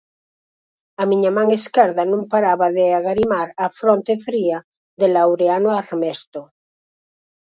[1.01, 4.57] A miña man esquerda non paraba de agarimar a fronte fría
[4.99, 6.41] de Laureano Armesto.